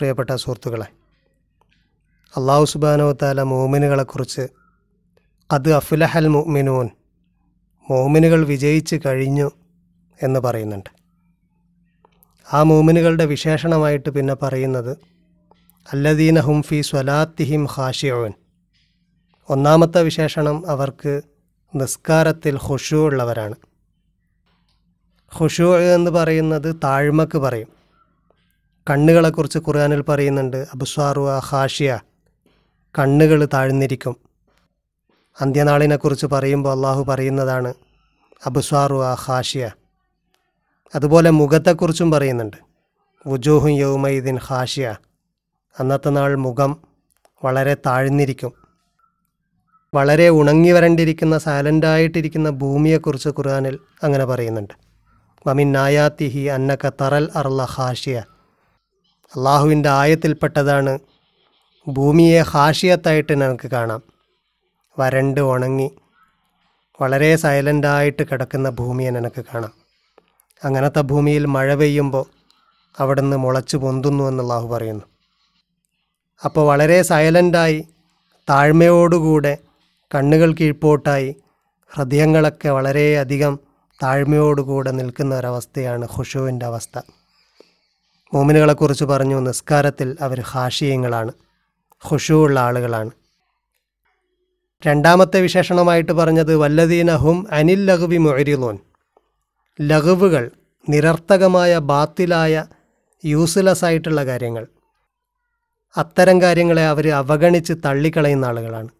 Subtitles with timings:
[0.00, 0.86] പ്രിയപ്പെട്ട സുഹൃത്തുക്കളെ
[2.34, 4.44] അള്ളാഹു സുബാനോത്താല താല മോമിനുകളെക്കുറിച്ച്
[5.50, 6.86] അത് അഫുലഹൽ മുഅ്മിനൂൻ
[7.90, 9.48] മോമിനുകൾ വിജയിച്ച് കഴിഞ്ഞു
[10.22, 10.90] എന്ന് പറയുന്നുണ്ട്.
[12.52, 14.92] ആ മോമിനുകളുടെ വിശേഷണമായിട്ട് പിന്നെ പറയുന്നത്
[15.92, 18.32] അല്ലദീന ഹുംഫി സ്വലാത്തിഹിം ഹാഷിയോൻ
[19.48, 21.14] ഒന്നാമത്തെ വിശേഷണം അവർക്ക്
[21.74, 23.58] നിസ്കാരത്തിൽ ഹുഷു ഉള്ളവരാണ്.
[25.32, 27.79] ഹുഷു എന്ന് പറയുന്നത് താഴ്മക്ക് പറയും.
[28.90, 31.98] കണ്ണുകളെക്കുറിച്ച് ഖുർആാനിൽ പറയുന്നുണ്ട് അബുസ്വാറു ഹാഷിയ
[32.98, 34.16] കണ്ണുകൾ താഴ്ന്നിരിക്കും.
[35.40, 37.74] അന്ത്യനാളിനെക്കുറിച്ച് പറയുമ്പോൾ അള്ളാഹു പറയുന്നതാണ്
[38.46, 39.70] അബുസ്വാറു ഹാഷിയ
[40.94, 42.56] അതുപോലെ മുഖത്തെക്കുറിച്ചും പറയുന്നുണ്ട്
[43.26, 44.96] വുജൂഹും യൗമൈദിൻ ഹാഷിയ
[45.80, 46.80] അന്നത്തെ നാൾ മുഖം
[47.44, 48.52] വളരെ താഴ്ന്നിരിക്കും.
[49.94, 54.74] വളരെ ഉണങ്ങി വരണ്ടിരിക്കുന്ന സൈലന്റായിട്ടിരിക്കുന്ന ഭൂമിയെക്കുറിച്ച് ഖുർആാനിൽ അങ്ങനെ പറയുന്നുണ്ട്.
[55.46, 58.22] വമിൻ നായാത്തിഹി അന്നക്ക തറൽ അർല ഹാഷിയ
[59.36, 60.98] അള്ളാഹുവിന്റെ ആയത്തിൽപ്പെട്ടതാണ്.
[61.88, 64.02] ഭൂമിയെ ഹാഷിയത്തായിട്ട് നമുക്ക് കാണാം.
[64.98, 65.90] വരണ്ട് ഉണങ്ങി
[67.00, 69.72] വളരെ സൈലന്റായിട്ട് കിടക്കുന്ന ഭൂമിയെ നിനക്ക് കാണാം.
[70.64, 72.24] അങ്ങനത്തെ ഭൂമിയിൽ മഴ പെയ്യുമ്പോൾ
[72.98, 75.04] അവിടുന്ന് മുളച്ചു പൊന്തുന്നു എന്ന് അള്ളാഹു പറയുന്നു.
[76.44, 77.88] അപ്പോൾ വളരെ സൈലന്റായി
[78.50, 79.58] താഴ്മയോടുകൂടെ
[80.14, 81.36] കണ്ണുകൾ കീഴ്പോട്ടായി
[81.88, 83.58] ഹൃദയങ്ങളൊക്കെ വളരെയധികം
[84.02, 87.00] താഴ്മയോടുകൂടെ നിൽക്കുന്ന ഒരവസ്ഥയാണ് ഖുഷുവിന്റെ അവസ്ഥ.
[88.34, 91.32] മോമിനുകളെക്കുറിച്ച് പറഞ്ഞു നിസ്കാരത്തിൽ അവർ ഹാഷിയങ്ങളാണ്
[92.10, 93.10] ഖുഷുവുള്ള ആളുകളാണ്.
[94.86, 98.78] രണ്ടാമത്തെ വിശേഷണമായിട്ട് പറഞ്ഞത് വല്ലദീനഹും അനിൽ ലഘുവി മൊരിലോൻ
[99.80, 100.50] ലഘുവുകൾ
[100.88, 102.64] നിരർത്ഥകമായ ബാത്തിലായ
[103.24, 104.64] യൂസ്ലെസ് ആയിട്ടുള്ള കാര്യങ്ങൾ.
[105.96, 108.90] അത്തരം കാര്യങ്ങളെ അവർ അവഗണിച്ച് തള്ളിക്കളയുന്ന ആളുകളാണ്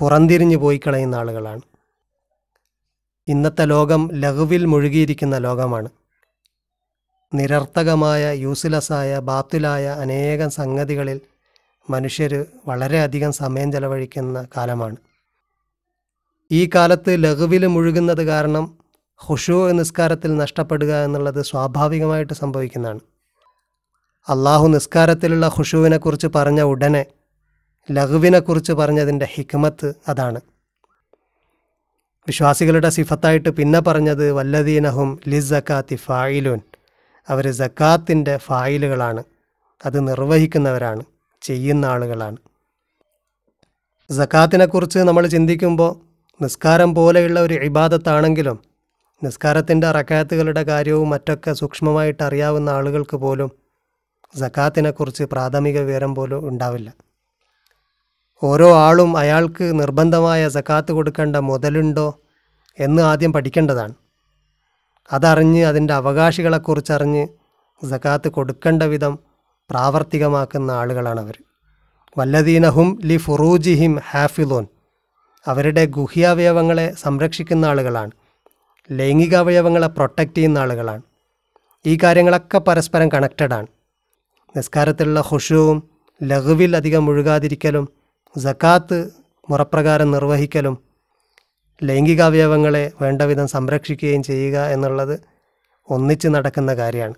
[0.00, 1.62] പുറന്തിരിഞ്ഞു പോയി കളയുന്ന ആളുകളാണ്.
[3.28, 5.88] ഇന്നത്തെ ലോകം ലഘുവിൽ മുഴുകിയിരിക്കുന്ന ലോകമാണ്.
[7.34, 11.20] നിരർത്ഥകമായ യൂസ്ലെസ്സായ ബാത്തിലായ അനേകം സംഗതികളിൽ
[11.90, 14.96] മനുഷ്യർ വളരെയധികം സമയം ചെലവഴിക്കുന്ന കാലമാണ്.
[16.52, 18.78] ഈ കാലത്ത് ലഘുവിൽ മുഴുകുന്നത് കാരണം
[19.16, 23.00] ഹുഷു നിസ്കാരത്തിൽ നഷ്ടപ്പെടുക എന്നുള്ളത് സ്വാഭാവികമായിട്ട് സംഭവിക്കുന്നതാണ്.
[24.28, 27.06] അള്ളാഹു നിസ്കാരത്തിലുള്ള ഹുഷുവിനെക്കുറിച്ച് പറഞ്ഞ ഉടനെ
[27.90, 30.40] ലഘുവിനെക്കുറിച്ച് പറഞ്ഞതിന്റെ ഹിക്മത്ത് അതാണ്.
[32.28, 36.60] വിശ്വാസികളുടെ സിഫത്തായിട്ട് പിന്നെ പറഞ്ഞത് വല്ലദീനഹും ലിസക്കാത്തി ഫായിലൂൻ
[37.28, 39.24] അവർ ജക്കാത്തിന്റെ ഫായിലുകളാണ്.
[39.86, 41.02] അത് നിർവഹിക്കുന്നവരാണ്
[41.42, 42.36] ചെയ്യുന്ന ആളുകളാണ്.
[44.10, 45.90] സക്കാത്തിനെക്കുറിച്ച് നമ്മൾ ചിന്തിക്കുമ്പോൾ
[46.42, 48.58] നിസ്കാരം പോലെയുള്ള ഒരു ഇബാദത്താണെങ്കിലും
[49.24, 53.50] നിസ്കാരത്തിന്റെ റക്കാത്തുകളുടെ കാര്യവും മറ്റൊക്കെ സൂക്ഷ്മമായിട്ട് അറിയാവുന്ന ആളുകൾക്ക് പോലും
[54.38, 56.92] സക്കാത്തിനെക്കുറിച്ച് പ്രാഥമിക വിവരം പോലും ഉണ്ടാവില്ല.
[58.42, 62.20] ഓരോ ആളും അയാൾക്ക് നിർബന്ധമായ സക്കാത്ത് കൊടുക്കേണ്ട മുതലുണ്ടോ
[62.80, 63.94] എന്ന് ആദ്യം പഠിക്കേണ്ടതാണ്.
[65.12, 67.26] അതറിഞ്ഞ് അതിന്റെ അവകാശികളെക്കുറിച്ചറിഞ്ഞ്
[67.84, 69.18] ജക്കാത്ത് കൊടുക്കേണ്ട വിധം
[69.70, 71.36] പ്രാവർത്തികമാക്കുന്ന ആളുകളാണ് അവർ
[72.18, 74.66] വല്ലദീനഹും ലി ഫുറൂജിഹിം ഹാഫിലോൻ
[75.48, 78.10] അവരുടെ ഗുഹ്യാവയവങ്ങളെ സംരക്ഷിക്കുന്ന ആളുകളാണ്.
[78.92, 81.02] ലൈംഗികാവയവങ്ങളെ പ്രൊട്ടക്റ്റ് ചെയ്യുന്ന ആളുകളാണ്.
[81.86, 83.66] ഈ കാര്യങ്ങളൊക്കെ പരസ്പരം കണക്റ്റഡാണ്
[84.56, 85.82] നിസ്കാരത്തിലുള്ള ഹുഷുവും
[86.22, 87.88] ലഘുവിൽ അധികം മുഴുകാതിരിക്കലും
[88.36, 89.10] ജക്കാത്ത്
[89.50, 90.87] മുറപ്രകാരം നിർവഹിക്കലും
[91.82, 95.20] ലൈംഗികാവയവങ്ങളെ വേണ്ടവിധം സംരക്ഷിക്കുകയും ചെയ്യുക എന്നുള്ളത്
[95.90, 97.14] ഒന്നിച്ച് നടക്കുന്ന കാര്യമാണ്.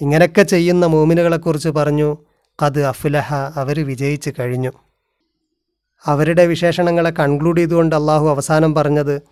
[0.00, 2.18] ഇങ്ങനെയൊക്കെ ചെയ്യുന്ന മോമിനുകളെക്കുറിച്ച് പറഞ്ഞു
[2.64, 4.72] കത് അഫുലഹ അവർ വിജയിച്ച് കഴിഞ്ഞു.
[6.06, 9.22] അവരുടെ വിശേഷണങ്ങളെ കൺക്ലൂഡ് ചെയ്തുകൊണ്ട് അള്ളാഹു അവസാനം പറഞ്ഞത്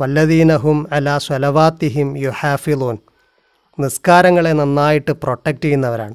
[0.00, 2.98] വല്ലദീനഹും അല സ്വലവാത്തിഹിം യു ഹാഫിലോൻ
[3.80, 6.14] നിസ്കാരങ്ങളെ നന്നായിട്ട് പ്രൊട്ടക്റ്റ് ചെയ്യുന്നവരാണ്.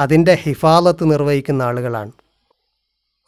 [0.00, 2.12] അതിന്റെ ഹിഫാലത്ത് നിർവഹിക്കുന്ന ആളുകളാണ്.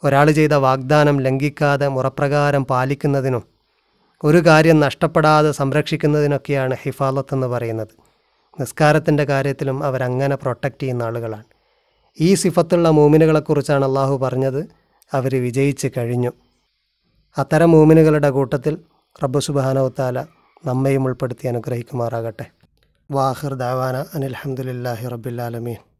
[0.03, 3.50] ഒരാൾ ചെയ്ത വാഗ്ദാനം ലംഘിക്കാതെ മുറപ്രകാരം പാലിക്കുന്നതിനും
[4.23, 7.87] ഒരു കാര്യം നഷ്ടപ്പെടാതെ സംരക്ഷിക്കുന്നതിനൊക്കെയാണ് ഹിഫാലത്ത് എന്ന് പറയുന്നത്.
[8.59, 11.43] നിസ്കാരത്തിന്റെ കാര്യത്തിലും അവരങ്ങനെ പ്രൊട്ടക്റ്റ് ചെയ്യുന്ന ആളുകളാണ്.
[12.19, 14.67] ഈ സിഫത്തുള്ള മൂമിനുകളെക്കുറിച്ചാണ് അള്ളാഹു പറഞ്ഞത്.
[15.13, 16.31] അവർ വിജയിച്ച് കഴിഞ്ഞു.
[17.37, 18.77] അത്തരം മൂമിനുകളുടെ കൂട്ടത്തിൽ
[19.23, 20.21] റബ്ബു സുബാനവത്താല
[20.65, 22.45] നമ്മയും ഉൾപ്പെടുത്തി അനുഗ്രഹിക്കുമാറാകട്ടെ.
[23.11, 25.90] വാഹിർ ദാവാന അനിൽഹമുല്ലാഹി റബ്ബില്ലാലമീൻ